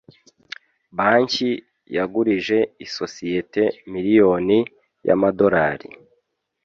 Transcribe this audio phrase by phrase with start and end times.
[0.97, 1.51] Banki
[1.95, 4.57] yagurije isosiyete miliyoni
[5.07, 5.87] y'amadolari